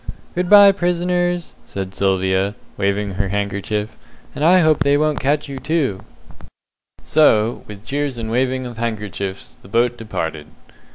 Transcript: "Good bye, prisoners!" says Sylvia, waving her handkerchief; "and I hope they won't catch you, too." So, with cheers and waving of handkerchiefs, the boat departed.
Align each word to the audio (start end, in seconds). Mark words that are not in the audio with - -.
"Good 0.33 0.49
bye, 0.49 0.71
prisoners!" 0.71 1.53
says 1.63 1.89
Sylvia, 1.91 2.55
waving 2.75 3.11
her 3.11 3.27
handkerchief; 3.29 3.95
"and 4.33 4.43
I 4.43 4.61
hope 4.61 4.79
they 4.79 4.97
won't 4.97 5.19
catch 5.19 5.47
you, 5.47 5.59
too." 5.59 6.01
So, 7.03 7.61
with 7.67 7.85
cheers 7.85 8.17
and 8.17 8.31
waving 8.31 8.65
of 8.65 8.79
handkerchiefs, 8.79 9.57
the 9.61 9.67
boat 9.67 9.97
departed. 9.99 10.47